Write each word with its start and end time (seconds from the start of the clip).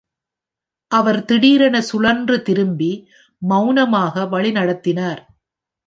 அவர் 0.91 1.19
திடீரென 1.25 1.81
சுழன்று 1.81 2.41
திரும்பி 2.41 2.91
மௌனமாக 3.41 4.25
வழிநடத்தினார். 4.25 5.21